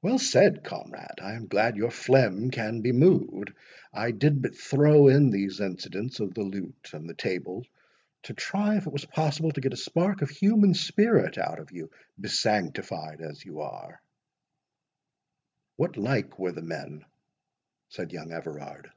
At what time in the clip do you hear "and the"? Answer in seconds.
6.94-7.12